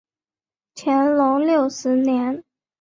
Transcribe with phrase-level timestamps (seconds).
[0.73, 2.43] 乾隆六十年。